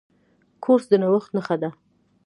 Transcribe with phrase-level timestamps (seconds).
[0.63, 1.69] کورس د نوښت نښه ده.